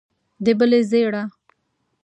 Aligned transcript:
د 0.45 0.47
بلې 0.59 0.81
ژېړه. 0.89 1.23